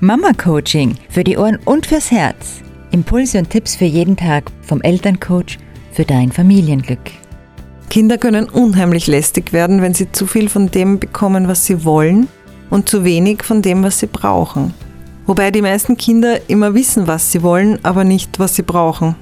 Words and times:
Mama 0.00 0.32
Coaching 0.34 0.94
für 1.08 1.24
die 1.24 1.38
Ohren 1.38 1.58
und 1.64 1.86
fürs 1.86 2.10
Herz. 2.10 2.60
Impulse 2.90 3.38
und 3.38 3.48
Tipps 3.48 3.76
für 3.76 3.86
jeden 3.86 4.14
Tag 4.14 4.52
vom 4.60 4.82
Elterncoach 4.82 5.58
für 5.90 6.04
dein 6.04 6.30
Familienglück. 6.30 7.00
Kinder 7.88 8.18
können 8.18 8.46
unheimlich 8.46 9.06
lästig 9.06 9.54
werden, 9.54 9.80
wenn 9.80 9.94
sie 9.94 10.12
zu 10.12 10.26
viel 10.26 10.50
von 10.50 10.70
dem 10.70 10.98
bekommen, 10.98 11.48
was 11.48 11.64
sie 11.64 11.82
wollen 11.86 12.28
und 12.68 12.90
zu 12.90 13.04
wenig 13.04 13.42
von 13.42 13.62
dem, 13.62 13.82
was 13.82 13.98
sie 13.98 14.06
brauchen. 14.06 14.74
Wobei 15.24 15.50
die 15.50 15.62
meisten 15.62 15.96
Kinder 15.96 16.40
immer 16.50 16.74
wissen, 16.74 17.06
was 17.06 17.32
sie 17.32 17.42
wollen, 17.42 17.78
aber 17.82 18.04
nicht, 18.04 18.38
was 18.38 18.54
sie 18.54 18.62
brauchen. 18.64 19.14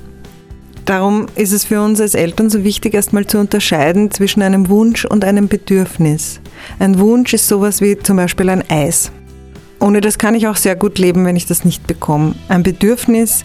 Darum 0.86 1.26
ist 1.36 1.52
es 1.52 1.64
für 1.64 1.80
uns 1.82 2.00
als 2.00 2.16
Eltern 2.16 2.50
so 2.50 2.64
wichtig, 2.64 2.94
erstmal 2.94 3.28
zu 3.28 3.38
unterscheiden 3.38 4.10
zwischen 4.10 4.42
einem 4.42 4.68
Wunsch 4.68 5.04
und 5.04 5.24
einem 5.24 5.46
Bedürfnis. 5.46 6.40
Ein 6.80 6.98
Wunsch 6.98 7.32
ist 7.32 7.46
sowas 7.46 7.80
wie 7.80 7.96
zum 7.96 8.16
Beispiel 8.16 8.50
ein 8.50 8.68
Eis. 8.68 9.12
Ohne 9.84 10.00
das 10.00 10.16
kann 10.16 10.34
ich 10.34 10.48
auch 10.48 10.56
sehr 10.56 10.76
gut 10.76 10.98
leben, 10.98 11.26
wenn 11.26 11.36
ich 11.36 11.44
das 11.44 11.66
nicht 11.66 11.86
bekomme. 11.86 12.34
Ein 12.48 12.62
Bedürfnis 12.62 13.44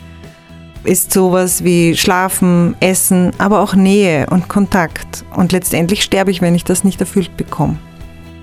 ist 0.86 1.12
sowas 1.12 1.66
wie 1.66 1.98
Schlafen, 1.98 2.78
Essen, 2.80 3.32
aber 3.40 3.60
auch 3.60 3.76
Nähe 3.76 4.26
und 4.30 4.48
Kontakt. 4.48 5.26
Und 5.36 5.52
letztendlich 5.52 6.02
sterbe 6.02 6.32
ich, 6.32 6.42
wenn 6.42 6.56
ich 6.56 6.64
das 6.64 6.86
nicht 6.86 7.02
erfüllt 7.02 7.36
bekomme. 7.36 7.78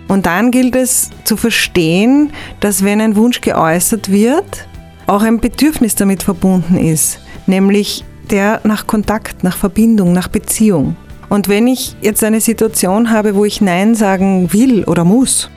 Und 0.09 0.27
dann 0.27 0.51
gilt 0.51 0.77
es 0.77 1.09
zu 1.25 1.39
verstehen, 1.39 2.35
dass 2.61 2.85
wenn 2.85 3.01
ein 3.01 3.17
Wunsch 3.17 3.41
geäußert 3.41 4.13
wird, 4.13 4.69
auch 5.07 5.23
ein 5.23 5.41
Bedürfnis 5.41 5.95
damit 5.95 6.23
verbunden 6.23 6.77
ist, 6.77 7.19
nämlich 7.47 8.05
der 8.31 8.61
nach 8.65 8.87
Kontakt, 8.87 9.43
nach 9.43 9.57
Verbindung, 9.57 10.13
nach 10.13 10.29
Beziehung. 10.29 10.97
Und 11.31 11.49
wenn 11.49 11.67
ich 11.67 11.97
jetzt 12.03 12.23
eine 12.23 12.43
Situation 12.43 13.11
habe, 13.11 13.35
wo 13.35 13.47
ich 13.47 13.63
Nein 13.63 13.95
sagen 13.95 14.53
will 14.53 14.85
oder 14.85 15.05
muss, 15.05 15.49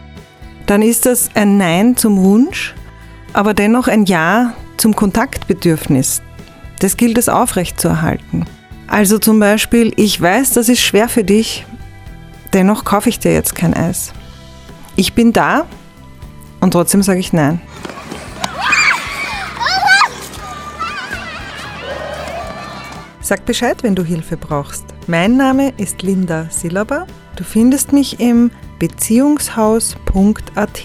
dann 0.70 0.84
ist 0.84 1.08
das 1.08 1.32
ein 1.34 1.58
Nein 1.58 1.98
zum 1.98 2.22
Wunsch, 2.22 2.76
aber 3.34 3.56
dennoch 3.56 3.88
ein 3.88 4.06
Ja 4.06 4.54
zum 4.78 4.96
Kontaktbedürfnis. 4.96 6.22
Das 6.78 6.96
gilt 6.96 7.18
es 7.18 7.28
aufrechtzuerhalten. 7.28 8.46
Also 8.86 9.18
zum 9.18 9.40
Beispiel, 9.40 9.92
ich 9.96 10.22
weiß, 10.22 10.52
das 10.52 10.70
ist 10.70 10.82
schwer 10.82 11.10
für 11.10 11.24
dich, 11.24 11.66
dennoch 12.54 12.86
kaufe 12.86 13.10
ich 13.10 13.18
dir 13.18 13.34
jetzt 13.34 13.56
kein 13.56 13.74
Eis. 13.74 14.14
Ich 14.96 15.14
bin 15.14 15.34
da 15.34 15.66
und 16.60 16.70
trotzdem 16.70 17.02
sage 17.02 17.20
ich 17.20 17.34
Nein. 17.34 17.60
Sag 23.22 23.44
Bescheid, 23.46 23.82
wenn 23.82 23.96
du 23.96 24.04
Hilfe 24.04 24.38
brauchst. 24.38 24.86
Mein 25.08 25.36
Name 25.36 25.74
ist 25.78 26.04
Linda 26.04 26.46
Silaba. 26.52 27.08
Du 27.36 27.44
findest 27.44 27.92
mich 27.92 28.20
im 28.20 28.52
beziehungshaus.at. 28.80 30.80